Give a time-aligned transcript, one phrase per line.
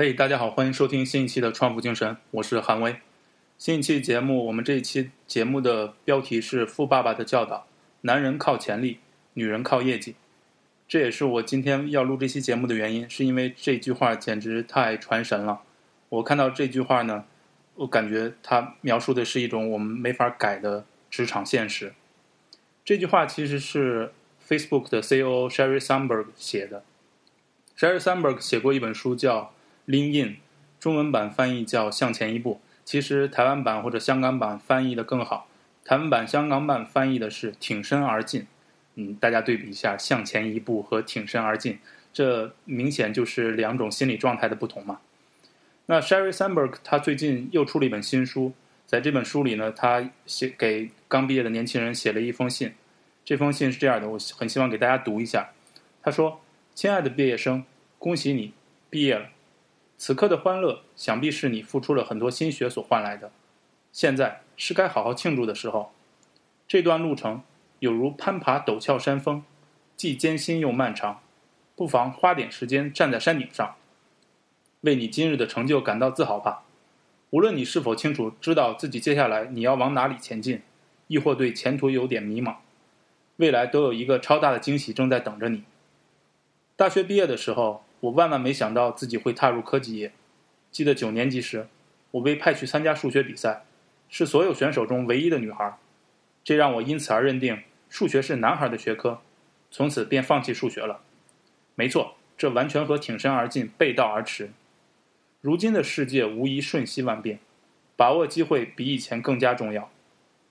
[0.00, 3.00] 嘿，大家好，欢迎收听新一期的《创富精神》，我是韩威。
[3.58, 7.56] 新一期节目，我们这一期节目的标题是《富爸爸的教导》，
[8.02, 9.00] 男人靠潜力，
[9.34, 10.14] 女人靠业绩。
[10.86, 15.62] 这也是我今天要录这期节目的原因，是因为这句话简直太传神了。
[16.10, 17.24] 我看到这句话呢，
[17.74, 21.92] 我感觉它描述的是一种我们没法改的职场现实。
[22.84, 24.12] 这句话其实是
[24.48, 26.84] Facebook 的 CEO Sherry Sandberg 写的。
[27.76, 29.52] Sherry Sandberg 写过一本书叫。
[29.88, 30.36] Lean In，
[30.78, 35.48] 中文版翻译叫“向前一步”，其实台湾版或者香港版翻译的更好。
[35.82, 38.46] 台湾版、香港版翻译的是“挺身而进”。
[38.96, 41.78] 嗯，大家对比一下“向前一步”和“挺身而进”，
[42.12, 45.00] 这明显就是两种心理状态的不同嘛。
[45.86, 48.52] 那 Sherry Sandberg 他最近又出了一本新书，
[48.84, 52.74] 在这本书里呢，他写给刚毕业的年轻人写了一封信。
[53.24, 55.48] 这封信是这样的，我很希望给大家读一下。
[56.02, 56.42] 他说
[56.74, 57.64] ：“亲爱的毕业生，
[57.98, 58.52] 恭喜你
[58.90, 59.30] 毕业了。”
[60.00, 63.32] 此刻的欢乐，想必是你付出了很多心血所换来的。
[63.92, 65.92] 现在是该好好庆祝的时候。
[66.68, 67.42] 这段路程
[67.80, 69.42] 有如攀爬陡峭山峰，
[69.96, 71.20] 既艰辛又漫长。
[71.74, 73.74] 不妨花点时间站在山顶上，
[74.82, 76.62] 为你今日的成就感到自豪吧。
[77.30, 80.62] 无论你是否清楚知道自己接下来你要往哪里前进，
[81.08, 82.54] 亦或对前途有点迷茫，
[83.36, 85.64] 未来都有一个超大的惊喜正在等着你。
[86.76, 87.82] 大学毕业的时候。
[88.00, 90.12] 我万万没想到自己会踏入科技业。
[90.70, 91.66] 记得九年级时，
[92.12, 93.64] 我被派去参加数学比赛，
[94.08, 95.78] 是所有选手中唯一的女孩，
[96.44, 99.20] 这让我因此而认定数学是男孩的学科，
[99.70, 101.00] 从此便放弃数学了。
[101.74, 104.50] 没错，这完全和挺身而进背道而驰。
[105.40, 107.38] 如今的世界无疑瞬息万变，
[107.96, 109.90] 把握机会比以前更加重要。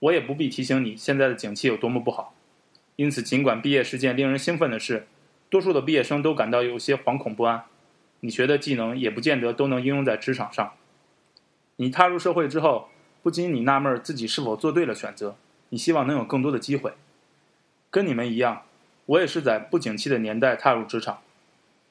[0.00, 2.34] 我也不必提醒你现在的景气有多么不好。
[2.96, 5.06] 因此，尽管毕业是件令人兴奋的事。
[5.50, 7.64] 多数的毕业生都感到有些惶恐不安，
[8.20, 10.72] 你学的技能也不见得都能应用在职场上。
[11.76, 12.88] 你踏入社会之后，
[13.20, 15.36] 不禁你纳闷自己是否做对了选择。
[15.70, 16.92] 你希望能有更多的机会。
[17.90, 18.62] 跟你们一样，
[19.06, 21.20] 我也是在不景气的年代踏入职场。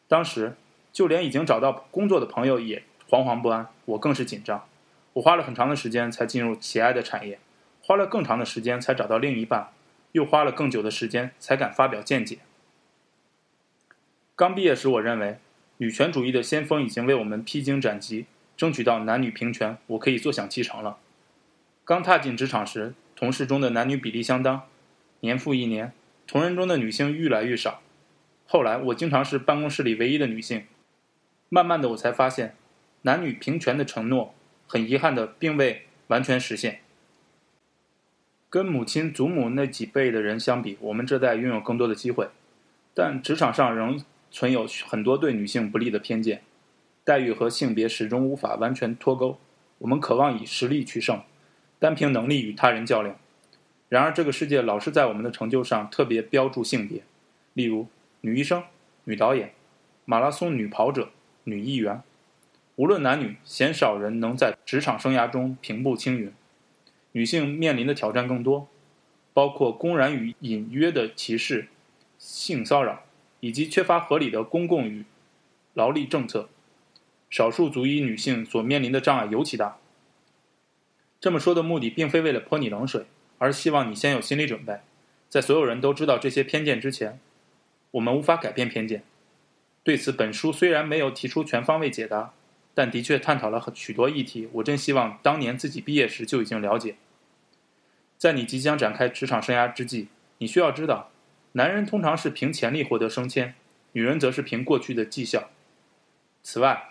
[0.08, 0.56] 当时，
[0.94, 4.66] 就连已经找到工作的朋友也惶惶不安，我更是紧张。
[5.14, 7.40] 我花了很长的时间才进入喜爱的产业，
[7.82, 9.70] 花了更长的时间才找到另一半，
[10.14, 12.40] 又花了更久的时间才敢发表见解。
[14.40, 15.38] 刚毕业时，我认为
[15.80, 20.98] 女权主义的先锋已经为我们披荆斩棘，争取到男女平权，我可以坐享其成了。
[21.84, 24.62] 刚踏进职场时，同事中的男女比例相当，
[25.20, 25.92] 年复一年，
[26.26, 27.82] 同仁中的女性愈来愈少。
[28.48, 30.64] 后来，我经常是办公室里唯一的女性。
[31.50, 32.56] 慢慢的，我才发现，
[33.02, 34.34] 男女平权的承诺，
[34.66, 36.80] 很遗憾的并未完全实现。
[38.50, 42.30] 跟母亲、祖母那几辈的人相比，我们这代拥有更多的机会，
[42.94, 44.02] 但职场上仍。
[44.32, 46.42] 存有很多对女性不利的偏见，
[47.04, 49.40] 待遇和性别始终无法完全脱钩。
[49.80, 51.22] 我们渴望以实力取胜，
[51.80, 53.18] 单凭能力与他人较量。
[53.88, 57.02] 然而，这个世界老是在我们的成就上特别标注性别，
[57.54, 57.88] 例如
[58.22, 58.64] 女医生、
[59.06, 59.54] 女导演、
[60.06, 61.10] 马拉松女跑者、
[61.46, 62.02] 女议员。
[62.76, 66.32] 无论男女，鲜少人能在职场生涯中平步青云。
[67.14, 68.68] 女性面临的挑战更多，
[69.34, 71.68] 包括公然与隐约的歧视、
[72.18, 73.04] 性骚扰。
[73.40, 75.06] 以及缺乏合理的公共与
[75.74, 76.50] 劳力政策，
[77.30, 79.78] 少数族裔女性所面临的障碍尤其大。
[81.20, 83.06] 这么说的目的并非为了泼你冷水，
[83.38, 84.80] 而希望你先有心理准备，
[85.28, 87.20] 在所有人都知道这些偏见之前，
[87.92, 89.04] 我们无法改变偏见。
[89.84, 92.34] 对此，本书虽然没有提出全方位解答，
[92.74, 94.48] 但的确探讨了许多议题。
[94.54, 96.96] 我真希望当年自己毕业时就已经了解。
[98.18, 100.08] 在你即将展开职场生涯之际，
[100.40, 101.10] 你需要知道。
[101.54, 103.56] 男人通常是凭潜力获得升迁，
[103.94, 105.50] 女人则是凭过去的绩效。
[106.44, 106.90] 此外，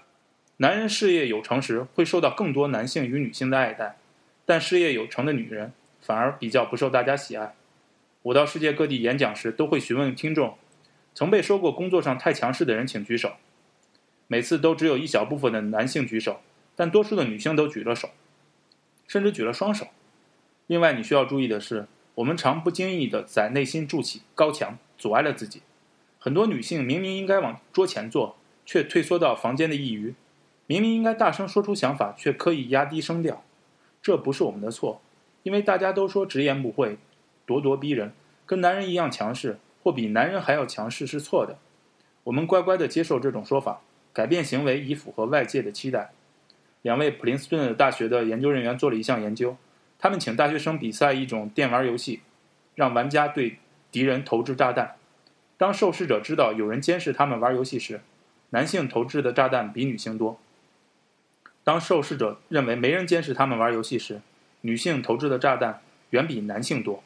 [0.56, 3.97] 男人事业有成时会受到更多男性与女性的爱戴，
[4.44, 7.54] 但事业有成的女人反而比较不受大家喜爱。
[8.22, 10.59] 我到世界各地演讲时，都会询问听众：
[11.15, 13.34] 曾被说过工作上太强势的人，请举手。
[14.27, 16.41] 每次都只有一小部分的男性举手，
[16.74, 18.10] 但多数的女性都举了手，
[19.06, 19.86] 甚至举了双手。
[20.66, 21.86] 另外，你需要注意的是。
[22.18, 25.62] 我们常不经意地在内心筑起高墙，阻碍了自己。
[26.18, 28.36] 很多女性明明应该往桌前坐，
[28.66, 30.15] 却退缩到房间的一隅；
[30.66, 33.44] 明明应该大声说出想法，却刻意压低声调。
[34.03, 35.00] 这不是我们的错，
[35.44, 36.98] 因为大家都说直言不讳、
[37.47, 38.12] 咄咄逼人，
[38.44, 41.56] 跟男人一样强势，或比男人还要强势是错的。
[42.24, 43.80] 我们乖乖地接受这种说法，
[44.12, 46.10] 改变行为以符合外界的期待。
[46.82, 49.56] 两位普林斯顿大学的研究人员做了一项研究。
[49.98, 52.21] 他们请大学生比赛一种电玩游戏，
[52.77, 53.59] 让玩家对
[53.91, 54.95] 敌人投掷炸弹。
[55.56, 58.00] 当受试者知道有人监视他们玩游戏时，
[58.50, 60.39] 男性投掷的炸弹比女性多，
[61.65, 64.21] 当受试者认为没人监视他们玩游戏时，
[64.60, 67.03] 女性投掷的炸弹远比男性多。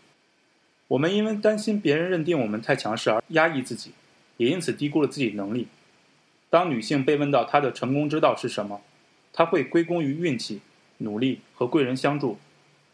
[0.88, 3.92] 我们因为担心别人认定我们太强势而压抑自己，
[4.36, 5.68] 也因此低估了自己能力。
[6.50, 8.82] 当女性被问到她的成功之道是什么，
[9.32, 10.60] 她会归功于运气、
[10.98, 12.38] 努力和贵人相助。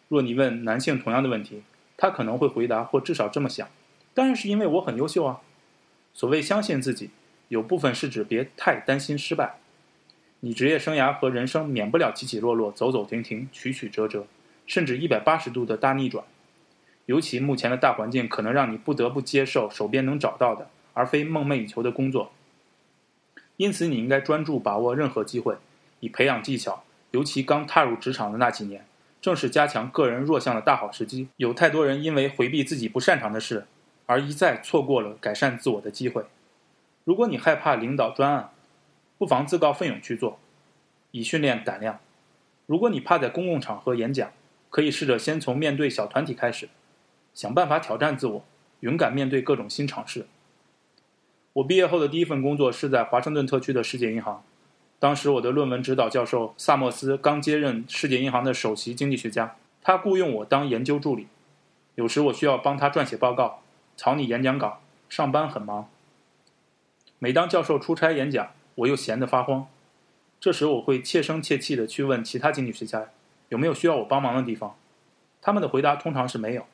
[0.09, 1.63] 若你问男性同样的问题，
[1.97, 3.69] 他可能会回答，或至少这么想：
[4.15, 5.41] 当然是因为我很优秀啊。
[6.15, 7.11] 所谓相信自己，
[7.49, 9.59] 有部分是指别太担心失败。
[10.41, 14.27] 你职业生涯和人生免不了起起落落、走走停停、曲曲折折，
[14.67, 16.25] 甚至一百八十度的大逆转。
[17.07, 22.33] 尤其目前的大环境可能让你不得不接受手边能找到的，而非梦寐以求的工作。
[23.57, 25.57] 因此，你应该专注把握任何机会，
[26.01, 26.85] 以培养技巧。
[27.11, 28.85] 尤其刚踏入职场的那几年，
[29.21, 31.29] 正是加强个人弱项的大好时机。
[31.37, 33.67] 有太多人因为回避自己不擅长的事，
[34.07, 36.25] 而一再错过了改善自我的机会。
[37.05, 38.51] 如果你害怕领导专案，
[39.17, 40.39] 不妨自告奋勇去做，
[41.11, 41.99] 以训练胆量。
[42.67, 44.31] 如果你怕在公共场合演讲，
[44.71, 46.69] 可以试着先从面对小团体开始，
[47.33, 48.45] 想办法挑战自我，
[48.81, 50.27] 勇敢面对各种新尝试。
[51.55, 54.45] 我毕业后的第一份工作是在华盛顿特区的世界银行，
[55.01, 61.29] 当时我的论文指导教授萨默斯刚接任世界银行的首席经济学家，他雇佣我当研究助理，
[61.95, 63.63] 有时我需要帮他撰写报告、
[63.97, 65.89] 草拟演讲稿，上班很忙。
[67.21, 69.69] 每当教授出差演讲，我又闲得发慌，
[70.41, 73.09] 这时我会切声切气地去问其他经济学家
[73.51, 74.75] 有没有需要我帮忙的地方，
[75.41, 76.67] 他们的回答通常是没有。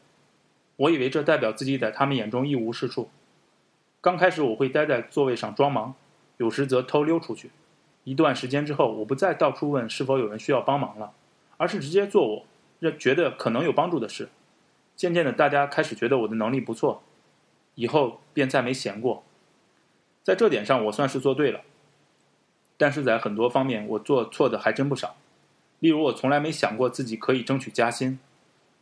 [0.76, 3.11] 我以为这代表自己在他们眼中一无是处。
[4.00, 5.94] 刚开始我会待在座位上装忙，
[6.38, 7.50] 有时则偷溜出去。
[8.05, 11.12] 一段时间之后，我不再到处问是否有人需要帮忙了，
[11.56, 12.47] 而是直接做我
[12.79, 14.29] 认觉得可能有帮助的事。
[14.95, 17.03] 渐渐的，大家开始觉得我的能力不错，
[17.75, 19.25] 以后便再没闲过。
[20.23, 21.62] 在这点上，我算是做对了。
[22.77, 25.17] 但是在很多方面，我做错的还真不少。
[25.81, 28.19] 例如，我从来没想过自己可以争取加薪。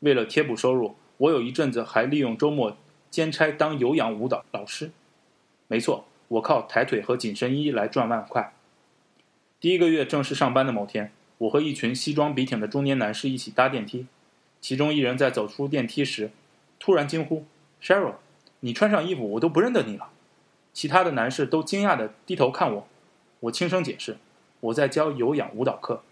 [0.00, 2.76] 为了贴补收入，我有一阵子还利用周末
[3.10, 4.90] 兼差当有氧舞蹈老师。
[5.68, 8.52] 没错，我靠抬腿和紧身衣来赚外快。
[9.62, 14.08] 第一个月正式上班的某天，我和一群西装笔挺的中年男士一起搭电梯，
[14.60, 16.32] 其中一人在走出电梯时，
[16.80, 17.44] 突然惊呼
[17.80, 18.14] ：“Cheryl，
[18.58, 20.10] 你穿上衣服，我都不认得你了。”
[20.74, 22.88] 其他的男士都惊讶地低头看我。
[23.38, 24.16] 我轻声解释，
[24.58, 26.02] 我在教有氧舞蹈课，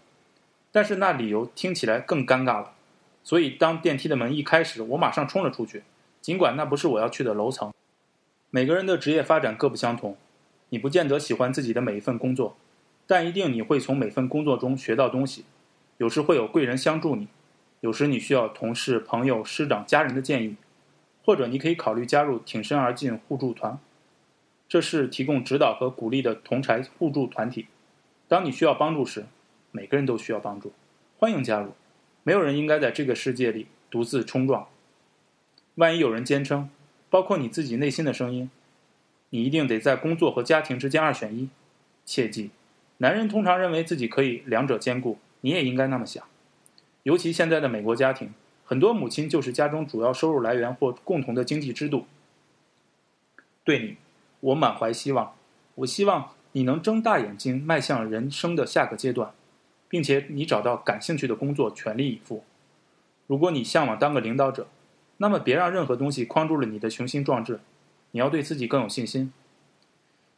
[0.71, 2.71] 但是那理由听起来更尴尬了。
[3.21, 5.83] 所以当电梯的门一开时，我马上冲了出去，
[6.21, 7.73] 尽管那不是我要去的楼层。
[8.49, 10.15] 每个人的职业发展各不相同，
[10.69, 12.55] 你不见得喜欢自己的每一份工作，
[13.05, 15.45] 但一定你会从每份工作中学到东西。
[15.97, 17.27] 有时会有贵人相助你，
[17.81, 20.55] 有时你需要同事、朋友、师长、家人的建议，
[21.23, 23.77] 或者你可以考虑加入挺身而进互助团。
[24.67, 27.67] 这是提供指导和鼓励的同柴互助团体。
[28.27, 29.25] 当你需要帮助时，
[29.71, 30.71] 每个人都需要帮助，
[31.17, 31.73] 欢迎加入。
[32.23, 34.67] 没有人应该在这个世界里独自冲撞。
[35.75, 36.69] 万一有人坚称，
[37.09, 38.49] 包括你自己内心的声音，
[39.29, 41.49] 你一定得在工作和家庭之间二选一。
[42.05, 42.49] 切记，
[43.01, 46.23] 男人通常认为自己可以两者兼顾，你也应该那么想。
[47.01, 48.31] 尤其现在的美国家庭，
[48.63, 52.05] 很多母亲就是家中主要收入来源或共同的经济支柱。
[53.63, 53.97] 对你。
[54.41, 55.35] 我满怀希望，
[55.75, 59.31] 我希望你能睁大眼睛迈向人生的下个阶段，
[59.87, 62.43] 并且你找到感兴趣的工作，全力以赴。
[63.27, 64.67] 如果你向往当个领导者，
[65.17, 67.59] 那么别让任何东西框住了你的雄心壮志。
[68.09, 69.31] 你要对自己更有信心。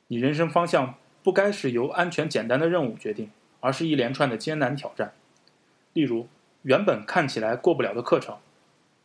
[0.07, 5.13] 你人生方向不该是由安全简单的任务决定，而是一连串的艰难挑战。
[5.93, 6.27] 例如，
[6.63, 8.37] 原本看起来过不了的课程，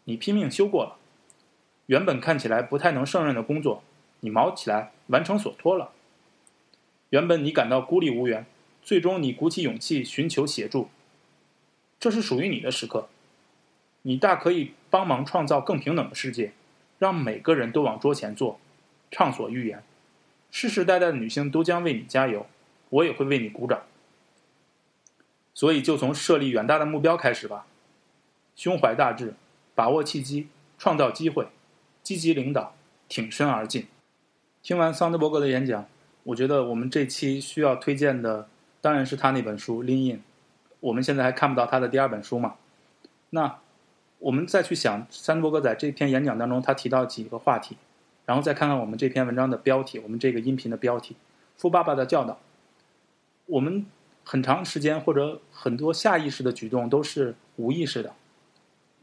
[0.05, 0.99] 你拼命修过了；
[1.87, 3.83] 原本看起来不太能胜任的工作。
[4.21, 5.93] 你毛起来，完成所托了。
[7.11, 8.45] 原本你感到孤立无援，
[8.83, 10.89] 最终你鼓起勇气寻求协助。
[12.01, 13.09] 这是属于你的时刻，
[14.03, 16.53] 你大可以帮忙创造更平等的世界，
[16.99, 18.59] 让每个人都往桌前坐，
[19.11, 19.83] 畅所欲言。
[20.51, 22.47] 世世代代的女性都将为你加油，
[22.91, 23.83] 我也会为你鼓掌。
[25.55, 27.67] 所以，就从设立远大的目标开始吧，
[28.55, 29.35] 胸怀大志，
[29.75, 31.49] 把握契机，创造机会，
[32.03, 32.75] 积极领导，
[33.09, 33.89] 挺身而进。
[34.63, 35.87] 听完桑德伯格的演讲，
[36.23, 38.49] 我觉得我们这期需要推荐的
[38.81, 40.19] 当然是他那本书《Lean In》。
[40.81, 42.55] 我们现在还看不到他的第二本书嘛？
[43.31, 43.59] 那
[44.21, 47.77] 我们再去想桑德伯格在这篇演讲当中他提到几个话题，
[48.29, 51.15] 然后再看看我们这篇文章的标题，我们这个音频的标题
[51.57, 52.35] 《富爸爸的教导》。
[53.47, 53.87] 我们
[54.23, 58.13] 很长时间或者很多下意识的举动都是无意识的。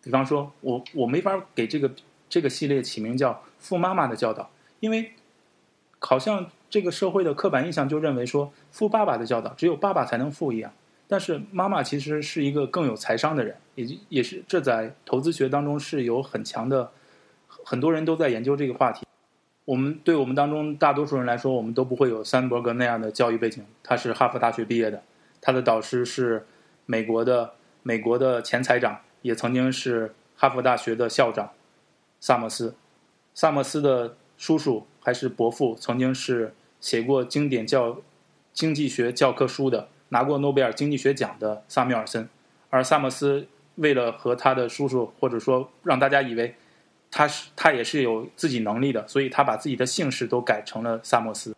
[0.03, 1.91] 比方说，我我没法给这个
[2.29, 4.43] 这个系列起名叫《富妈妈的教导》，
[4.79, 5.13] 因为。
[6.01, 10.71] 好像这个社会的刻板印象就认为说，富爸爸的教导只有爸爸才能富一样。
[11.07, 16.91] 但是妈妈其实是一个更有财商的人，也也是这在投资学当中是有很强的，
[17.47, 19.04] 很多人都在研究这个话题。
[19.65, 23.65] 我们对我们当中大多数人来说，我们都不会有三伯格那样的教育背景。
[23.83, 25.03] 他是哈佛大学毕业的，
[25.41, 26.45] 他的导师是
[26.85, 27.53] 美国的
[27.83, 31.51] 美国的前财长，也曾经是哈佛大学的校长
[32.19, 32.75] 萨默斯。
[33.33, 37.97] 萨默斯的叔叔还是伯父，曾经是写过经典教
[38.53, 39.89] 经济学教科书的。
[40.09, 42.29] 拿过诺贝尔经济学奖的萨缪尔森，
[42.69, 46.55] 而萨默斯为了和他的叔叔，或者说让大家以为
[47.17, 51.55] 他是他也是有自己能力的，所以他把自己的姓氏都改成了萨默斯。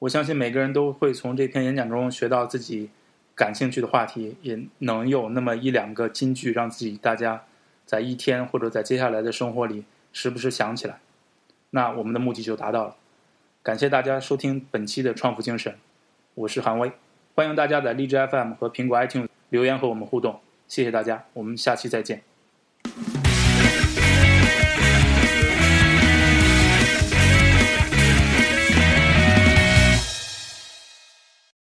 [0.00, 2.90] 我相信每个人都会从这篇演讲中学到自己
[3.36, 7.44] 感兴趣的话题，也能有那么一两个金句，让自己大家
[7.86, 10.98] 在一天或者在接下来的生活里时不时想起来。
[11.70, 12.96] 那我们的目的就达到了。
[13.62, 15.76] 感谢大家收听本期的创富精神，
[16.34, 16.90] 我是韩威。
[17.36, 22.27] 欢迎大家在荔枝 FM 和苹果 iTunes 留言和我们互动，谢谢大家，我们下期再见。